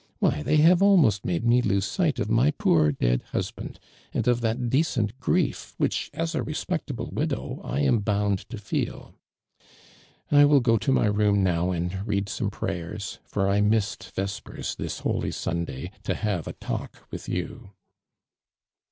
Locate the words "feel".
8.57-9.13